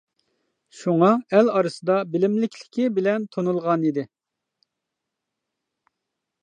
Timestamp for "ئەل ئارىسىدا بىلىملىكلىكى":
1.35-2.89